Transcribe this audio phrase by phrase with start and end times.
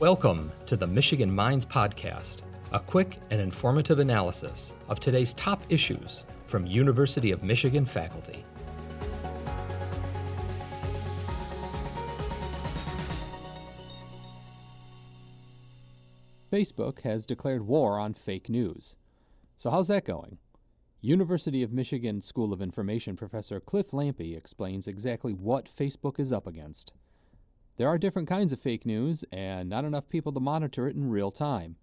[0.00, 6.22] Welcome to the Michigan Minds Podcast, a quick and informative analysis of today's top issues
[6.46, 8.44] from University of Michigan faculty.
[16.52, 18.94] Facebook has declared war on fake news.
[19.56, 20.38] So, how's that going?
[21.00, 26.46] University of Michigan School of Information professor Cliff Lampe explains exactly what Facebook is up
[26.46, 26.92] against.
[27.78, 31.10] There are different kinds of fake news, and not enough people to monitor it in
[31.10, 31.76] real time.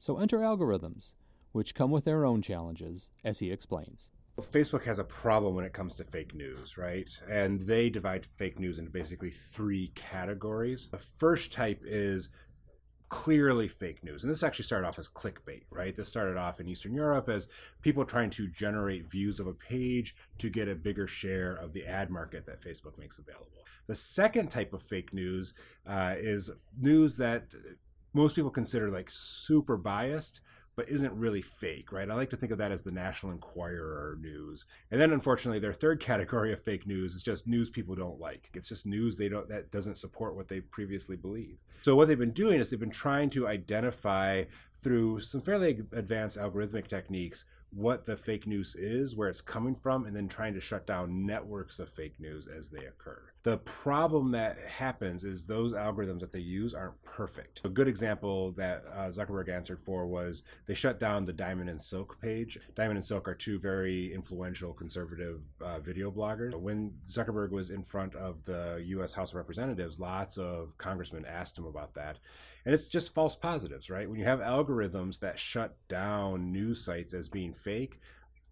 [0.00, 1.12] So, enter algorithms,
[1.52, 4.10] which come with their own challenges, as he explains.
[4.52, 7.06] Facebook has a problem when it comes to fake news, right?
[7.30, 10.88] And they divide fake news into basically three categories.
[10.90, 12.28] The first type is
[13.08, 14.22] clearly fake news.
[14.22, 15.96] And this actually started off as clickbait, right?
[15.96, 17.46] This started off in Eastern Europe as
[17.82, 21.86] people trying to generate views of a page to get a bigger share of the
[21.86, 23.64] ad market that Facebook makes available.
[23.86, 25.54] The second type of fake news
[25.88, 27.46] uh, is news that
[28.12, 30.40] most people consider like super biased
[30.78, 32.08] but isn't really fake, right?
[32.08, 34.64] I like to think of that as the National Enquirer news.
[34.92, 38.48] And then unfortunately their third category of fake news is just news people don't like.
[38.54, 41.58] It's just news they don't that doesn't support what they previously believed.
[41.82, 44.44] So what they've been doing is they've been trying to identify
[44.82, 50.06] through some fairly advanced algorithmic techniques what the fake news is, where it's coming from,
[50.06, 53.20] and then trying to shut down networks of fake news as they occur.
[53.42, 57.60] The problem that happens is those algorithms that they use aren't perfect.
[57.64, 61.82] A good example that uh, Zuckerberg answered for was they shut down the Diamond and
[61.82, 62.58] Silk page.
[62.74, 66.54] Diamond and Silk are two very influential conservative uh, video bloggers.
[66.58, 69.12] When Zuckerberg was in front of the U.S.
[69.12, 72.18] House of Representatives, lots of congressmen asked him about that.
[72.68, 74.06] And it's just false positives, right?
[74.06, 77.98] When you have algorithms that shut down news sites as being fake,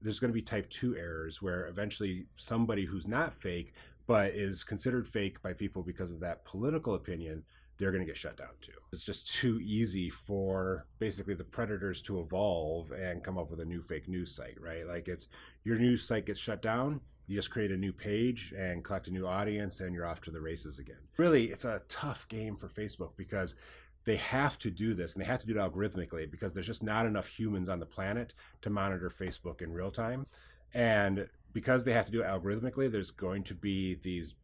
[0.00, 3.74] there's going to be type 2 errors where eventually somebody who's not fake
[4.06, 7.42] but is considered fake by people because of that political opinion
[7.76, 8.70] they're going to get shut down too.
[8.92, 13.64] It's just too easy for basically the predators to evolve and come up with a
[13.64, 14.86] new fake news site, right?
[14.86, 15.26] Like it's
[15.64, 19.10] your news site gets shut down, you just create a new page and collect a
[19.10, 20.98] new audience and you're off to the races again.
[21.16, 23.54] Really, it's a tough game for Facebook because
[24.04, 26.82] they have to do this and they have to do it algorithmically because there's just
[26.82, 28.32] not enough humans on the planet
[28.62, 30.26] to monitor Facebook in real time.
[30.74, 34.34] And because they have to do it algorithmically, there's going to be these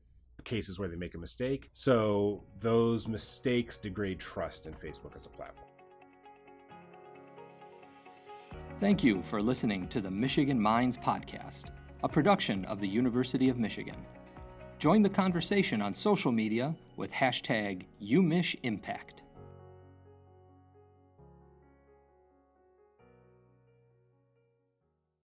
[0.44, 1.70] cases where they make a mistake.
[1.75, 5.66] So those mistakes degrade trust in Facebook as a platform.
[8.81, 11.65] Thank you for listening to the Michigan Minds Podcast,
[12.03, 13.97] a production of the University of Michigan.
[14.78, 19.19] Join the conversation on social media with hashtag UMichImpact.